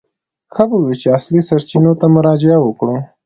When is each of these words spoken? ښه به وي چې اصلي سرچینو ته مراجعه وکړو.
ښه 0.53 0.63
به 0.69 0.77
وي 0.83 0.95
چې 1.01 1.07
اصلي 1.17 1.41
سرچینو 1.49 1.91
ته 1.99 2.05
مراجعه 2.15 2.59
وکړو. 2.61 2.97